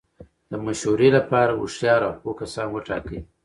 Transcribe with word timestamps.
د 0.51 0.53
مشورې 0.65 1.09
له 1.15 1.21
پاره 1.29 1.53
هوښیار 1.59 2.01
او 2.07 2.13
پوه 2.21 2.33
کسان 2.41 2.67
وټاکئ! 2.71 3.19